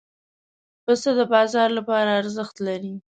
[0.83, 2.93] پسه د بازار لپاره ارزښت لري.